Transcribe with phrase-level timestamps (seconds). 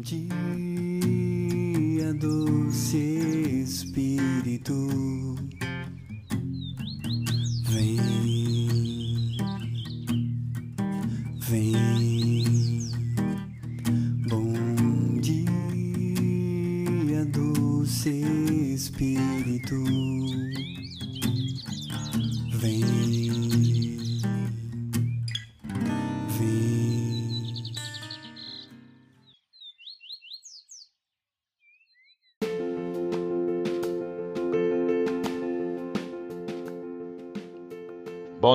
[0.00, 0.24] dia,
[2.14, 2.96] doce
[3.62, 5.29] Espírito,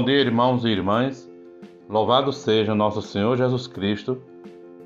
[0.06, 1.28] dia, irmãos e irmãs.
[1.90, 4.22] Louvado seja nosso Senhor Jesus Cristo,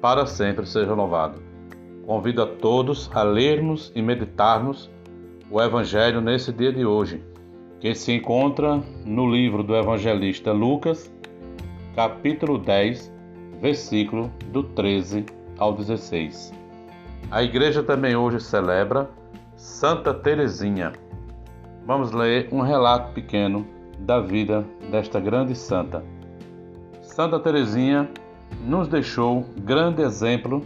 [0.01, 1.41] para sempre seja louvado.
[2.05, 4.89] Convido a todos a lermos e meditarmos
[5.51, 7.21] o Evangelho nesse dia de hoje,
[7.81, 11.13] que se encontra no livro do evangelista Lucas,
[11.95, 13.13] capítulo 10,
[13.59, 15.25] versículo do 13
[15.57, 16.53] ao 16.
[17.29, 19.09] A igreja também hoje celebra
[19.57, 20.93] Santa Teresinha.
[21.85, 23.67] Vamos ler um relato pequeno
[23.99, 26.03] da vida desta grande santa.
[27.01, 28.09] Santa Teresinha
[28.65, 30.63] nos deixou grande exemplo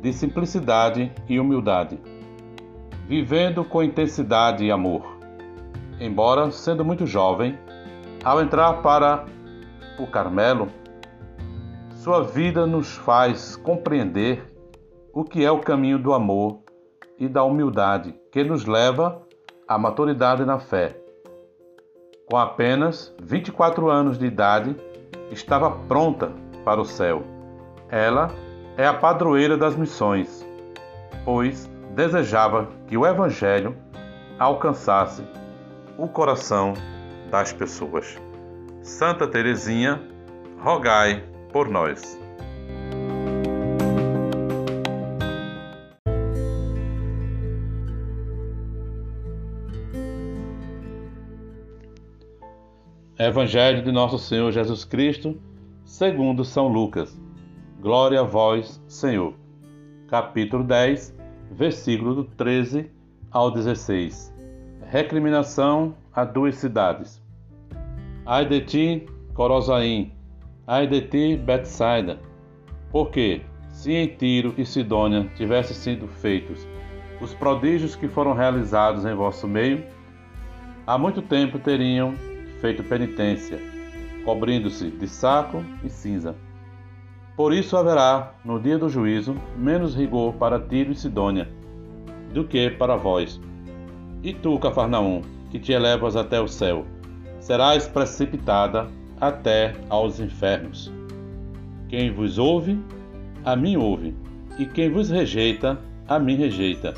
[0.00, 1.98] de simplicidade e humildade,
[3.08, 5.16] vivendo com intensidade e amor.
[6.00, 7.58] Embora sendo muito jovem,
[8.22, 9.24] ao entrar para
[9.98, 10.68] o Carmelo,
[11.94, 14.44] sua vida nos faz compreender
[15.12, 16.60] o que é o caminho do amor
[17.18, 19.22] e da humildade que nos leva
[19.66, 21.05] à maturidade na fé.
[22.28, 24.74] Com apenas 24 anos de idade,
[25.30, 26.32] estava pronta
[26.64, 27.22] para o céu.
[27.88, 28.34] Ela
[28.76, 30.44] é a padroeira das missões,
[31.24, 33.76] pois desejava que o Evangelho
[34.40, 35.22] alcançasse
[35.96, 36.74] o coração
[37.30, 38.20] das pessoas.
[38.82, 40.02] Santa Teresinha,
[40.58, 42.18] rogai por nós.
[53.26, 55.36] Evangelho de Nosso Senhor Jesus Cristo,
[55.84, 57.20] segundo São Lucas.
[57.80, 59.34] Glória a vós, Senhor.
[60.06, 61.12] Capítulo 10,
[61.50, 62.88] versículo do 13
[63.32, 64.32] ao 16.
[64.80, 67.20] Recriminação a duas cidades.
[68.24, 70.12] Ai de ti, Corosaim,
[70.64, 72.20] ai de ti, Betsaida,
[72.92, 76.64] porque se em Tiro e Sidônia tivessem sido feitos
[77.20, 79.84] os prodígios que foram realizados em vosso meio,
[80.86, 82.14] há muito tempo teriam
[82.60, 83.58] feito penitência,
[84.24, 86.34] cobrindo-se de saco e cinza.
[87.36, 91.48] Por isso haverá, no dia do juízo, menos rigor para Tiro e Sidônia
[92.32, 93.40] do que para vós.
[94.22, 96.84] E tu, Cafarnaum, que te elevas até o céu,
[97.40, 98.88] serás precipitada
[99.20, 100.92] até aos infernos.
[101.88, 102.78] Quem vos ouve,
[103.44, 104.14] a mim ouve,
[104.58, 105.78] e quem vos rejeita,
[106.08, 106.94] a mim rejeita.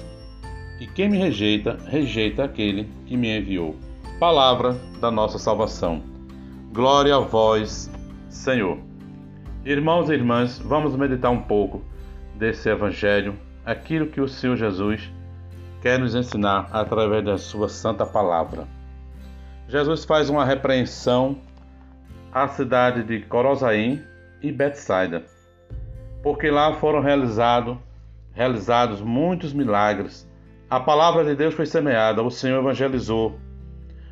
[0.80, 3.76] E quem me rejeita, rejeita aquele que me enviou
[4.18, 6.02] palavra da nossa salvação.
[6.72, 7.88] Glória a vós,
[8.28, 8.76] Senhor.
[9.64, 11.84] Irmãos e irmãs, vamos meditar um pouco
[12.34, 15.08] desse evangelho, aquilo que o Senhor Jesus
[15.80, 18.66] quer nos ensinar através da sua santa palavra.
[19.68, 21.38] Jesus faz uma repreensão
[22.32, 24.02] à cidade de Corosaim
[24.42, 25.26] e Betsaida,
[26.24, 27.80] porque lá foram realizado,
[28.32, 30.28] realizados muitos milagres.
[30.68, 33.38] A palavra de Deus foi semeada, o Senhor evangelizou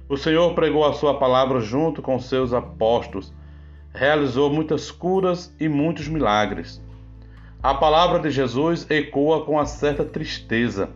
[0.09, 3.33] o Senhor pregou a sua palavra junto com seus apóstolos,
[3.93, 6.81] realizou muitas curas e muitos milagres.
[7.61, 10.91] A palavra de Jesus ecoa com uma certa tristeza.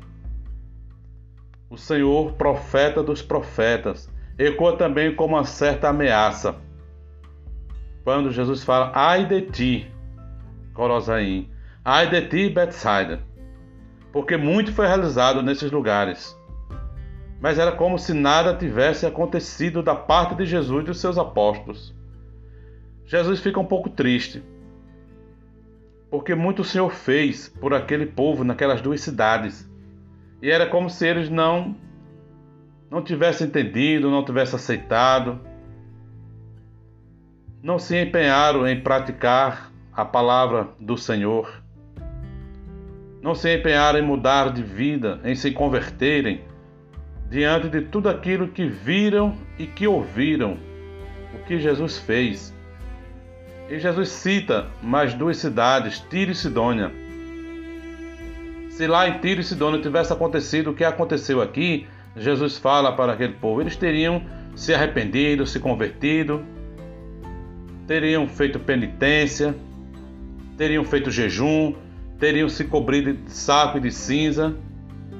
[1.68, 6.54] O Senhor, profeta dos profetas, ecoa também com uma certa ameaça.
[8.04, 9.90] Quando Jesus fala: Ai de ti,
[10.72, 11.50] Corosaim,
[11.84, 13.20] ai de ti, Betsaida,
[14.12, 16.39] porque muito foi realizado nesses lugares
[17.40, 21.94] mas era como se nada tivesse acontecido da parte de Jesus e dos seus apóstolos.
[23.06, 24.42] Jesus fica um pouco triste,
[26.10, 29.68] porque muito o Senhor fez por aquele povo naquelas duas cidades,
[30.42, 31.74] e era como se eles não
[32.90, 35.40] não tivessem entendido, não tivessem aceitado,
[37.62, 41.62] não se empenharam em praticar a palavra do Senhor,
[43.22, 46.49] não se empenharam em mudar de vida, em se converterem
[47.30, 50.58] diante de tudo aquilo que viram e que ouviram,
[51.32, 52.52] o que Jesus fez.
[53.68, 56.90] E Jesus cita mais duas cidades, Tiro e Sidônia.
[58.70, 61.86] Se lá em Tiro e Sidônia tivesse acontecido o que aconteceu aqui,
[62.16, 64.22] Jesus fala para aquele povo, eles teriam
[64.56, 66.44] se arrependido, se convertido,
[67.86, 69.54] teriam feito penitência,
[70.58, 71.74] teriam feito jejum,
[72.18, 74.56] teriam se cobrido de saco e de cinza,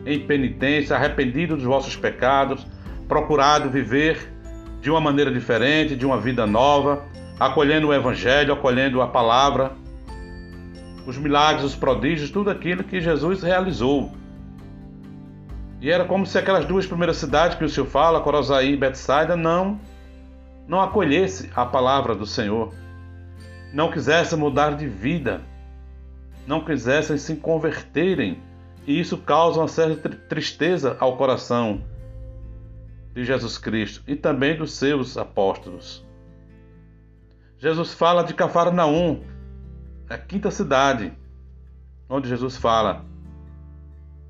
[0.07, 2.67] em penitência, arrependido dos vossos pecados,
[3.09, 4.33] procurado viver
[4.81, 7.05] de uma maneira diferente, de uma vida nova,
[7.39, 9.73] acolhendo o Evangelho, acolhendo a palavra,
[11.07, 14.13] os milagres, os prodígios, tudo aquilo que Jesus realizou.
[15.81, 19.35] E era como se aquelas duas primeiras cidades que o Senhor fala, Corosaí e Betsaida,
[19.35, 19.81] não,
[20.69, 22.73] não acolhesse a palavra do Senhor,
[23.73, 25.41] não quisessem mudar de vida,
[26.47, 28.39] não quisessem se converterem.
[28.87, 31.85] E isso causa uma certa tristeza ao coração
[33.15, 36.05] de Jesus Cristo e também dos seus apóstolos.
[37.59, 39.23] Jesus fala de Cafarnaum,
[40.09, 41.13] a quinta cidade,
[42.09, 43.05] onde Jesus fala: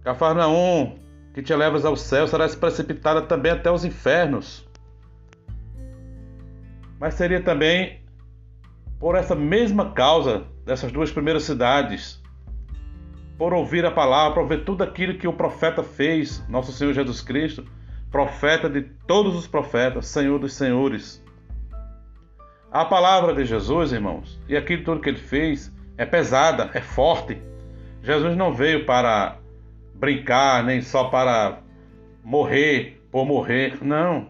[0.02, 0.98] Cafarnaum,
[1.32, 4.68] que te levas ao céu, serás precipitada também até os infernos.
[6.98, 8.02] Mas seria também
[8.98, 12.20] por essa mesma causa dessas duas primeiras cidades,
[13.40, 17.22] por ouvir a palavra, por ver tudo aquilo que o profeta fez, nosso Senhor Jesus
[17.22, 17.64] Cristo,
[18.10, 21.24] profeta de todos os profetas, Senhor dos senhores.
[22.70, 27.40] A palavra de Jesus, irmãos, e aquilo tudo que ele fez é pesada, é forte.
[28.02, 29.38] Jesus não veio para
[29.94, 31.60] brincar, nem só para
[32.22, 34.28] morrer por morrer, não.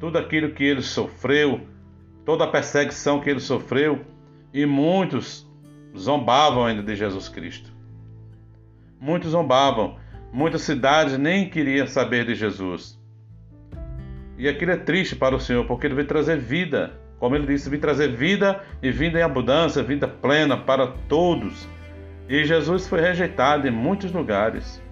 [0.00, 1.60] Tudo aquilo que ele sofreu,
[2.24, 4.04] toda a perseguição que ele sofreu,
[4.52, 5.48] e muitos
[5.96, 7.73] zombavam ainda de Jesus Cristo.
[9.04, 9.98] Muitos zombavam,
[10.32, 12.98] muitas cidades nem queriam saber de Jesus.
[14.38, 16.98] E aquilo é triste para o Senhor, porque ele veio trazer vida.
[17.18, 21.68] Como ele disse, veio trazer vida e vida em abundância, vida plena para todos.
[22.30, 24.82] E Jesus foi rejeitado em muitos lugares,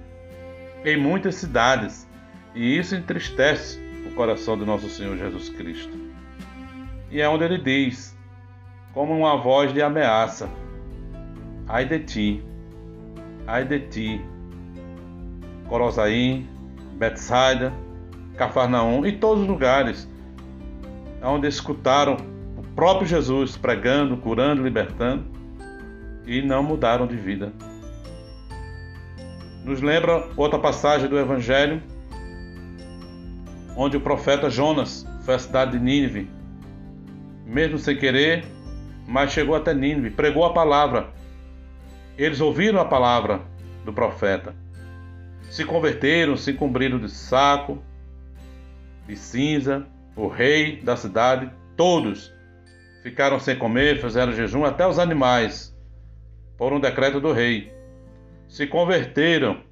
[0.84, 2.06] em muitas cidades.
[2.54, 5.96] E isso entristece o coração do nosso Senhor Jesus Cristo.
[7.10, 8.14] E é onde ele diz,
[8.92, 10.50] como uma voz de ameaça:
[11.66, 12.51] Ai de ti,
[13.46, 14.24] ai de ti,
[15.68, 16.46] Corosaim,
[16.98, 17.72] Betsaida,
[18.36, 20.08] Cafarnaum e todos os lugares
[21.22, 22.16] onde escutaram
[22.56, 25.24] o próprio Jesus pregando, curando, libertando
[26.26, 27.52] e não mudaram de vida.
[29.64, 31.80] Nos lembra outra passagem do Evangelho,
[33.76, 36.28] onde o profeta Jonas foi à cidade de Nínive,
[37.46, 38.44] mesmo sem querer,
[39.06, 41.10] mas chegou até Nínive, pregou a palavra.
[42.16, 43.40] Eles ouviram a palavra
[43.84, 44.54] do profeta,
[45.50, 47.82] se converteram, se cobriram de saco,
[49.06, 52.32] de cinza, o rei da cidade, todos
[53.02, 55.76] ficaram sem comer, fizeram jejum, até os animais,
[56.56, 57.72] por um decreto do rei.
[58.48, 59.62] Se converteram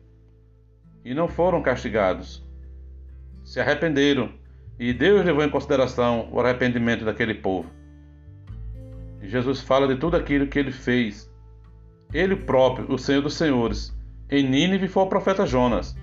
[1.05, 2.45] e não foram castigados.
[3.45, 4.33] Se arrependeram
[4.79, 7.71] e Deus levou em consideração o arrependimento daquele povo.
[9.23, 11.30] E Jesus fala de tudo aquilo que ele fez.
[12.13, 13.97] Ele próprio, o Senhor dos Senhores.
[14.29, 15.97] Em Nínive foi o profeta Jonas.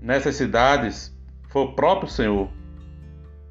[0.00, 1.14] Nessas cidades
[1.48, 2.48] foi o próprio Senhor,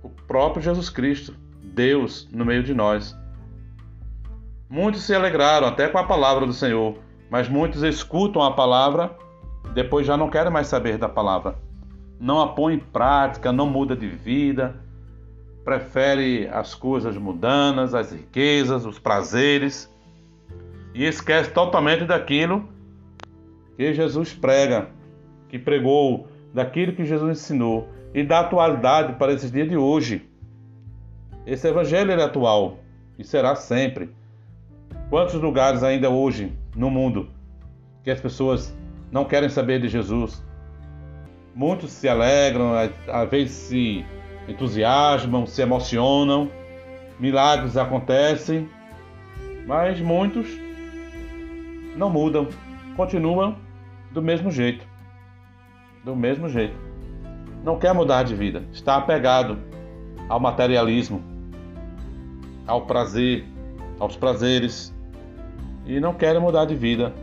[0.01, 3.15] o próprio Jesus Cristo, Deus no meio de nós.
[4.67, 6.97] Muitos se alegraram até com a palavra do Senhor,
[7.29, 9.15] mas muitos escutam a palavra,
[9.73, 11.55] depois já não querem mais saber da palavra.
[12.19, 14.75] Não a põe em prática, não muda de vida,
[15.63, 19.91] prefere as coisas mundanas, as riquezas, os prazeres
[20.93, 22.67] e esquece totalmente daquilo
[23.77, 24.89] que Jesus prega,
[25.49, 30.29] que pregou daquilo que Jesus ensinou e da atualidade para esses dias de hoje.
[31.45, 32.79] Esse evangelho é atual
[33.17, 34.09] e será sempre.
[35.09, 37.29] Quantos lugares ainda hoje no mundo
[38.03, 38.75] que as pessoas
[39.11, 40.43] não querem saber de Jesus?
[41.53, 42.73] Muitos se alegram,
[43.07, 44.05] às vezes se
[44.47, 46.49] entusiasmam, se emocionam,
[47.19, 48.69] milagres acontecem,
[49.65, 50.47] mas muitos
[51.95, 52.47] não mudam,
[52.95, 53.55] continuam
[54.11, 54.91] do mesmo jeito
[56.03, 56.75] do mesmo jeito.
[57.63, 59.57] Não quer mudar de vida, está apegado
[60.27, 61.21] ao materialismo,
[62.65, 63.45] ao prazer,
[63.99, 64.93] aos prazeres
[65.85, 67.13] e não quer mudar de vida.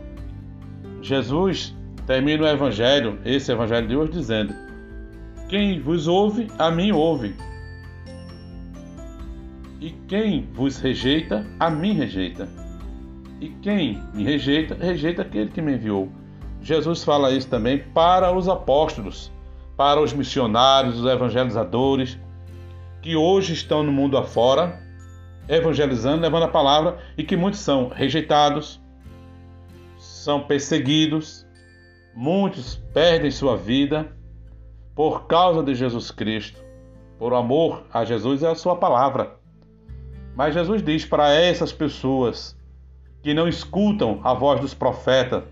[1.01, 4.53] Jesus termina o evangelho, esse evangelho de hoje, dizendo:
[5.49, 7.35] Quem vos ouve, a mim ouve.
[9.81, 12.47] E quem vos rejeita, a mim rejeita.
[13.39, 16.09] E quem me rejeita, rejeita aquele que me enviou.
[16.61, 19.31] Jesus fala isso também para os apóstolos,
[19.77, 22.19] para os missionários, os evangelizadores,
[23.01, 24.81] que hoje estão no mundo afora,
[25.47, 28.81] evangelizando, levando a palavra, e que muitos são rejeitados,
[29.97, 31.47] são perseguidos,
[32.13, 34.13] muitos perdem sua vida
[34.93, 36.61] por causa de Jesus Cristo,
[37.17, 39.37] por amor a Jesus e a sua palavra.
[40.35, 42.58] Mas Jesus diz para essas pessoas
[43.21, 45.43] que não escutam a voz dos profetas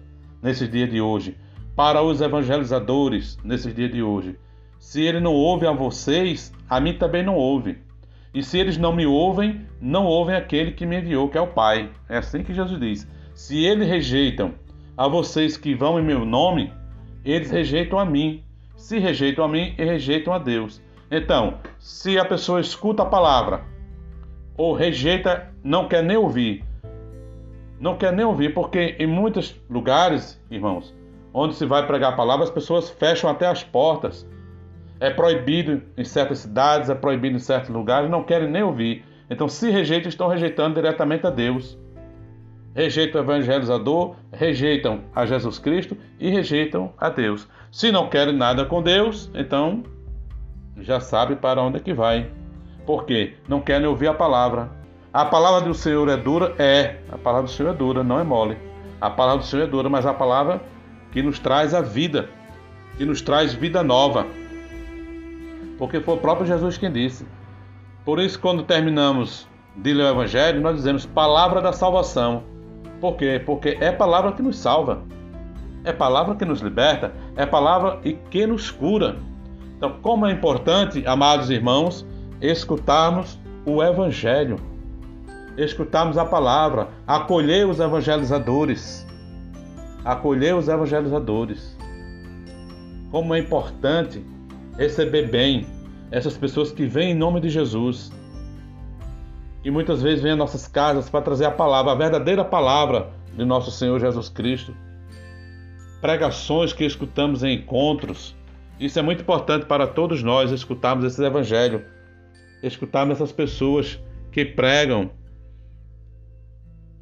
[0.41, 1.37] nesses dias de hoje,
[1.75, 4.37] para os evangelizadores nesses dias de hoje.
[4.79, 7.77] Se ele não ouve a vocês, a mim também não ouve.
[8.33, 11.47] E se eles não me ouvem, não ouvem aquele que me enviou, que é o
[11.47, 11.89] Pai.
[12.07, 13.07] É assim que Jesus diz.
[13.33, 14.53] Se eles rejeitam
[14.95, 16.71] a vocês que vão em meu nome,
[17.25, 18.43] eles rejeitam a mim.
[18.75, 20.81] Se rejeitam a mim, rejeitam a Deus.
[21.09, 23.63] Então, se a pessoa escuta a palavra
[24.55, 26.63] ou rejeita, não quer nem ouvir,
[27.79, 30.93] não quer nem ouvir, porque em muitos lugares, irmãos,
[31.33, 34.27] onde se vai pregar a palavra, as pessoas fecham até as portas.
[34.99, 39.05] É proibido em certas cidades, é proibido em certos lugares, não querem nem ouvir.
[39.29, 41.77] Então, se rejeitam, estão rejeitando diretamente a Deus.
[42.73, 47.47] Rejeitam o evangelizador, rejeitam a Jesus Cristo e rejeitam a Deus.
[47.71, 49.83] Se não querem nada com Deus, então
[50.79, 52.31] já sabe para onde é que vai.
[52.85, 53.35] Por quê?
[53.47, 54.69] Não querem ouvir a palavra.
[55.17, 56.53] A palavra do Senhor é dura?
[56.59, 56.97] É.
[57.11, 58.55] A palavra do Senhor é dura, não é mole.
[59.01, 60.61] A palavra do Senhor é dura, mas a palavra
[61.11, 62.29] que nos traz a vida,
[62.99, 64.27] que nos traz vida nova.
[65.79, 67.25] Porque foi o próprio Jesus quem disse.
[68.05, 72.43] Por isso, quando terminamos de ler o Evangelho, nós dizemos palavra da salvação.
[73.01, 73.41] Por quê?
[73.43, 75.01] Porque é palavra que nos salva,
[75.83, 79.17] é palavra que nos liberta, é palavra e que nos cura.
[79.77, 82.05] Então, como é importante, amados irmãos,
[82.39, 84.57] escutarmos o Evangelho,
[85.57, 89.05] escutarmos a palavra, acolher os evangelizadores,
[90.05, 91.75] acolher os evangelizadores.
[93.09, 94.23] Como é importante
[94.77, 95.65] receber bem
[96.11, 98.11] essas pessoas que vêm em nome de Jesus,
[99.63, 103.43] e muitas vezes vêm às nossas casas para trazer a palavra, a verdadeira palavra de
[103.43, 104.73] nosso Senhor Jesus Cristo.
[105.99, 108.35] Pregações que escutamos em encontros,
[108.79, 111.83] isso é muito importante para todos nós escutarmos esse evangelho,
[112.61, 113.99] escutarmos essas pessoas
[114.31, 115.09] que pregam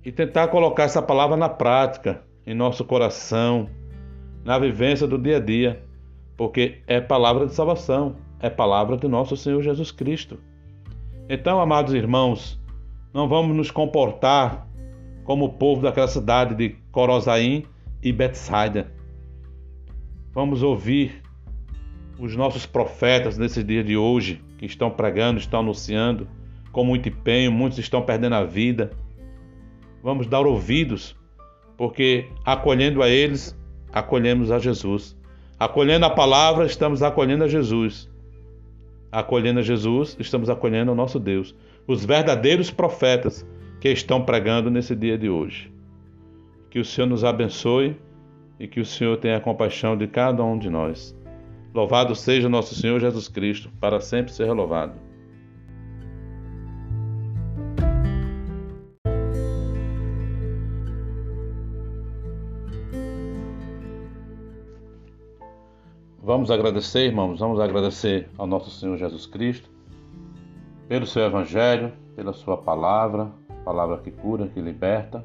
[0.05, 3.67] e tentar colocar essa palavra na prática, em nosso coração,
[4.43, 5.83] na vivência do dia a dia,
[6.37, 10.37] porque é palavra de salvação, é palavra do nosso Senhor Jesus Cristo.
[11.27, 12.61] Então, amados irmãos,
[13.11, 14.67] não vamos nos comportar
[15.23, 17.65] como o povo daquela cidade de Corozaim
[18.03, 18.91] e Betsaida.
[20.31, 21.23] Vamos ouvir
[22.19, 26.27] os nossos profetas nesses dias de hoje, que estão pregando, estão anunciando
[26.71, 28.91] com muito empenho, muitos estão perdendo a vida.
[30.05, 31.17] Vamos dar ouvidos,
[31.75, 33.57] porque acolhendo a eles,
[33.91, 35.17] acolhemos a Jesus.
[35.57, 38.07] Acolhendo a palavra, estamos acolhendo a Jesus.
[39.11, 41.55] Acolhendo a Jesus, estamos acolhendo o nosso Deus.
[41.87, 43.43] Os verdadeiros profetas
[43.81, 45.73] que estão pregando nesse dia de hoje.
[46.69, 47.97] Que o Senhor nos abençoe
[48.59, 51.17] e que o Senhor tenha compaixão de cada um de nós.
[51.73, 54.93] Louvado seja nosso Senhor Jesus Cristo, para sempre ser louvado.
[66.35, 69.69] Vamos agradecer, irmãos, vamos agradecer ao nosso Senhor Jesus Cristo
[70.85, 73.31] pelo seu Evangelho, pela sua palavra,
[73.63, 75.23] palavra que cura, que liberta.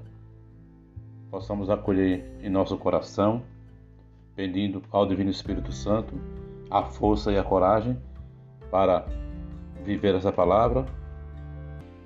[1.28, 3.42] Possamos acolher em nosso coração,
[4.36, 6.14] pedindo ao Divino Espírito Santo
[6.70, 7.98] a força e a coragem
[8.70, 9.04] para
[9.84, 10.86] viver essa palavra,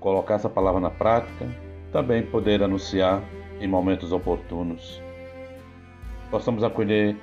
[0.01, 1.47] colocar essa palavra na prática,
[1.93, 3.23] também poder anunciar
[3.61, 4.99] em momentos oportunos.
[6.31, 7.15] Possamos acolher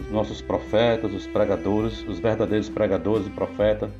[0.00, 3.90] os nossos profetas, os pregadores, os verdadeiros pregadores e profetas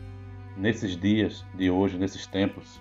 [0.57, 2.81] nesses dias de hoje, nesses tempos.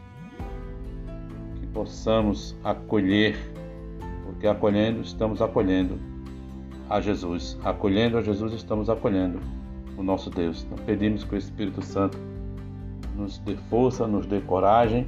[1.60, 3.38] Que possamos acolher,
[4.26, 6.00] porque acolhendo, estamos acolhendo
[6.90, 7.58] a Jesus.
[7.64, 9.40] Acolhendo a Jesus, estamos acolhendo
[9.98, 10.64] o nosso Deus.
[10.64, 12.18] Então, pedimos que o Espírito Santo
[13.16, 15.08] nos dê força, nos dê coragem,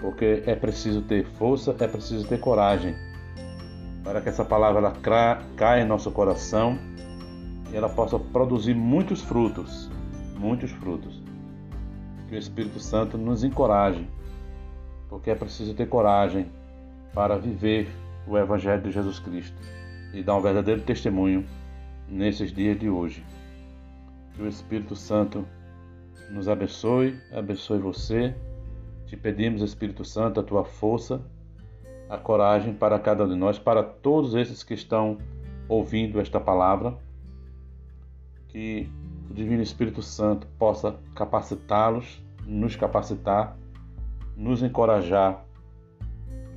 [0.00, 2.94] porque é preciso ter força, é preciso ter coragem
[4.02, 4.92] para que essa palavra
[5.56, 6.78] caia em nosso coração
[7.74, 9.90] e ela possa produzir muitos frutos,
[10.36, 11.20] muitos frutos.
[12.28, 14.08] Que o Espírito Santo nos encoraje,
[15.08, 16.46] porque é preciso ter coragem
[17.12, 17.88] para viver
[18.28, 19.56] o Evangelho de Jesus Cristo
[20.12, 21.44] e dar um verdadeiro testemunho
[22.08, 23.24] nesses dias de hoje.
[24.34, 25.44] Que o Espírito Santo
[26.30, 28.36] nos abençoe, abençoe você.
[29.06, 31.20] Te pedimos, Espírito Santo, a tua força,
[32.08, 35.18] a coragem para cada um de nós, para todos esses que estão
[35.68, 36.96] ouvindo esta palavra.
[38.54, 38.88] Que
[39.28, 43.58] o Divino Espírito Santo possa capacitá-los, nos capacitar,
[44.36, 45.44] nos encorajar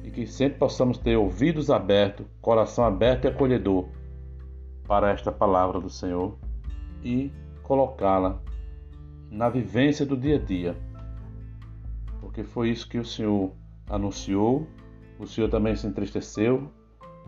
[0.03, 3.89] e que sempre possamos ter ouvidos abertos, coração aberto e acolhedor
[4.87, 6.37] para esta palavra do Senhor
[7.03, 8.39] e colocá-la
[9.29, 10.77] na vivência do dia a dia.
[12.21, 13.51] Porque foi isso que o Senhor
[13.89, 14.65] anunciou
[15.19, 16.69] o Senhor também se entristeceu,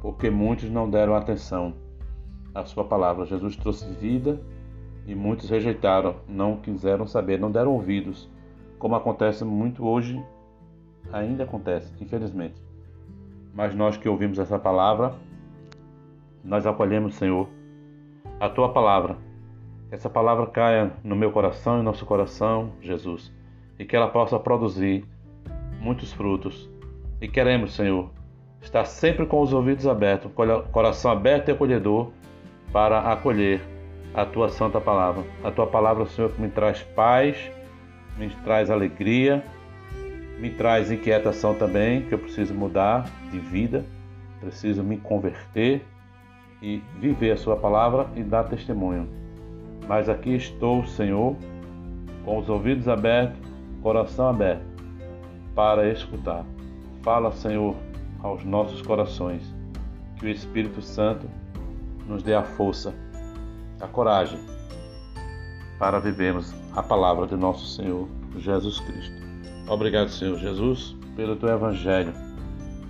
[0.02, 1.74] porque muitos não deram atenção
[2.54, 3.26] à sua palavra.
[3.26, 4.40] Jesus trouxe vida
[5.06, 8.29] e muitos rejeitaram, não quiseram saber, não deram ouvidos,
[8.77, 10.24] como acontece muito hoje,
[11.12, 12.62] ainda acontece, infelizmente.
[13.53, 15.15] Mas nós que ouvimos essa palavra,
[16.44, 17.48] nós acolhemos, Senhor,
[18.39, 19.18] a tua palavra.
[19.91, 23.34] Essa palavra caia no meu coração e no nosso coração, Jesus,
[23.77, 25.03] e que ela possa produzir
[25.82, 26.70] muitos frutos.
[27.20, 28.10] E queremos, Senhor,
[28.62, 30.32] estar sempre com os ouvidos abertos,
[30.72, 32.12] coração aberto e acolhedor
[32.72, 33.62] para acolher
[34.13, 35.24] a tua santa palavra.
[35.44, 37.38] A tua palavra, Senhor, que me traz paz,
[38.18, 39.44] me traz alegria,
[40.39, 43.86] me traz inquietação também, que eu preciso mudar de vida,
[44.39, 45.86] preciso me converter
[46.62, 49.08] e viver a sua palavra e dar testemunho.
[49.88, 51.36] Mas aqui estou, Senhor,
[52.24, 53.39] com os ouvidos abertos,
[53.82, 54.63] coração aberto,
[55.56, 56.46] para escutar.
[57.01, 57.75] Fala, Senhor,
[58.22, 59.44] aos nossos corações,
[60.18, 61.30] que o Espírito Santo
[62.08, 62.94] nos dê a força,
[63.79, 64.39] a coragem
[65.77, 68.07] para vivermos a palavra de nosso Senhor
[68.38, 69.15] Jesus Cristo.
[69.67, 72.13] Obrigado, Senhor Jesus, pelo teu evangelho.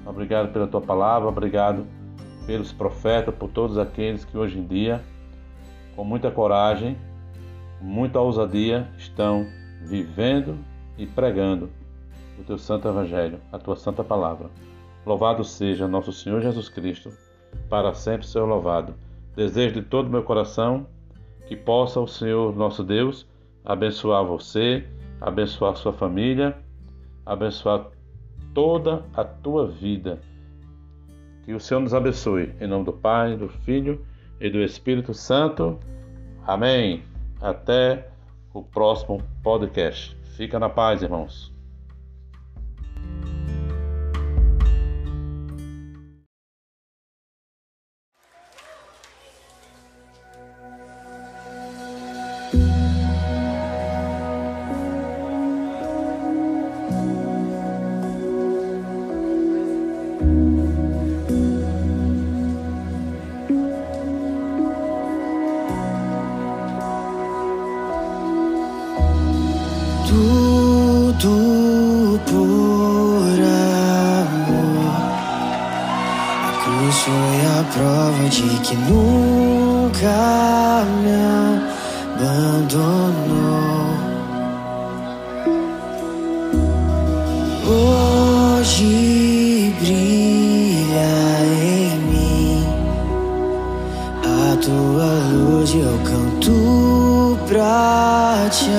[0.05, 1.85] Obrigado pela tua palavra, obrigado
[2.45, 5.03] pelos profetas, por todos aqueles que hoje em dia,
[5.95, 6.97] com muita coragem,
[7.79, 9.45] muita ousadia, estão
[9.85, 10.57] vivendo
[10.97, 11.69] e pregando
[12.39, 14.49] o teu santo evangelho, a tua santa palavra.
[15.05, 17.11] Louvado seja nosso Senhor Jesus Cristo,
[17.69, 18.95] para sempre ser louvado.
[19.35, 20.87] Desejo de todo o meu coração
[21.47, 23.27] que possa o Senhor nosso Deus
[23.65, 24.85] abençoar você,
[25.21, 26.57] abençoar sua família,
[27.25, 27.87] abençoar
[28.53, 30.19] toda a tua vida.
[31.43, 32.53] Que o Senhor nos abençoe.
[32.59, 34.05] Em nome do Pai, do Filho
[34.39, 35.79] e do Espírito Santo.
[36.45, 37.03] Amém.
[37.41, 38.09] Até
[38.53, 40.15] o próximo podcast.
[40.35, 41.58] Fica na paz, irmãos.
[76.69, 81.11] Cruz foi a prova de que nunca me
[82.13, 83.89] abandonou.
[88.61, 91.15] Hoje brilha
[91.59, 92.61] em mim
[94.23, 96.55] a tua luz e eu canto
[97.47, 98.69] pra te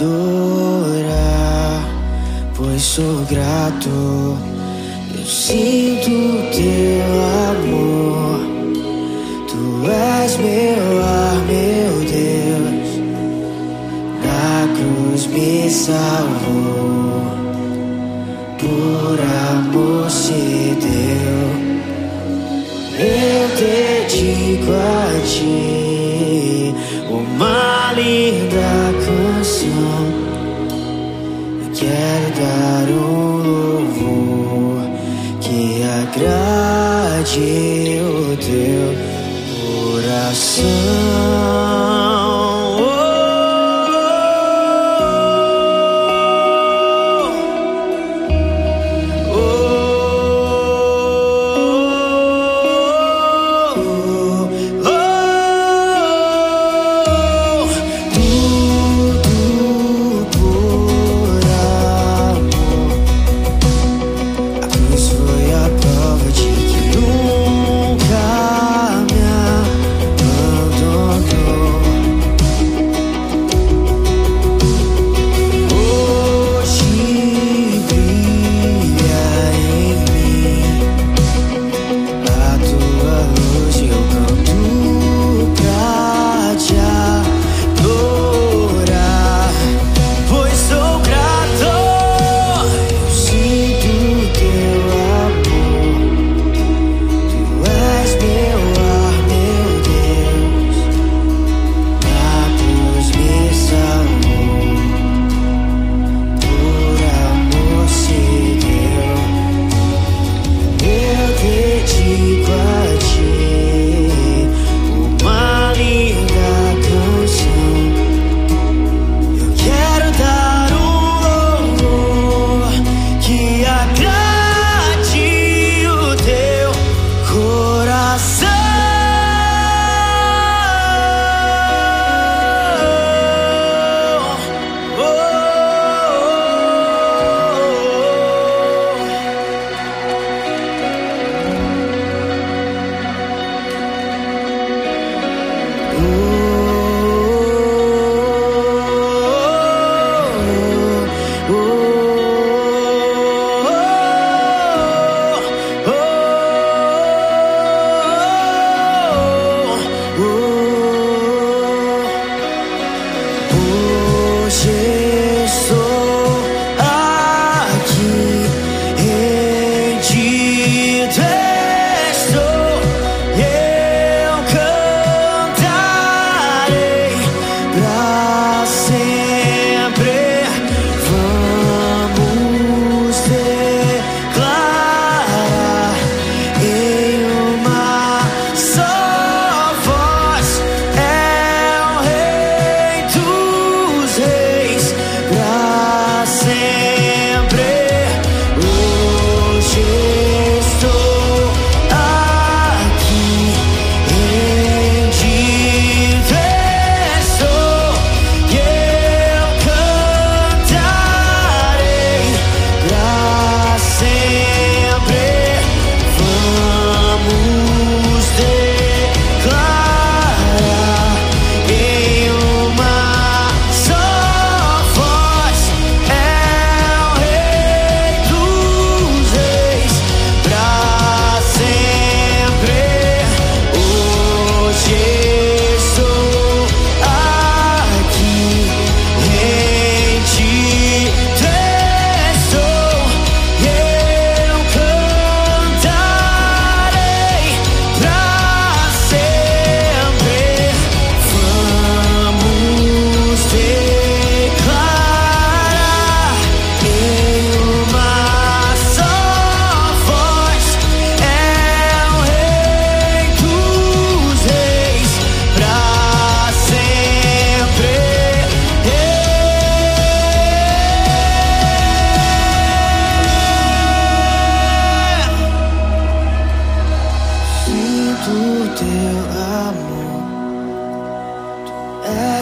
[0.00, 1.84] adorar,
[2.56, 4.55] pois sou grato.
[5.28, 6.08] Sinto
[6.52, 7.10] teu
[7.50, 8.38] amor,
[9.48, 12.90] tu és meu ar, meu Deus.
[14.22, 17.24] Na cruz me salvou,
[18.60, 19.18] por
[19.50, 21.48] amor se deu.
[22.96, 26.72] Eu dedico a ti
[27.10, 30.06] uma linda canção.
[31.64, 33.15] Eu quero dar um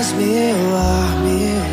[0.05, 1.65] és meu ar, meu.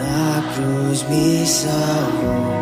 [0.00, 2.52] Na cruz me salvou.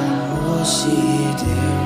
[0.00, 0.98] Amor se
[1.42, 1.82] deu.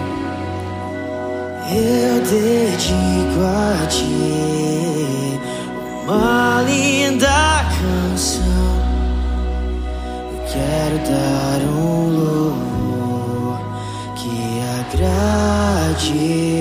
[1.77, 5.41] Eu dedico a ti
[6.09, 8.77] uma linda canção.
[10.53, 13.59] Quero dar um louvor
[14.15, 14.37] que
[14.81, 16.56] agrade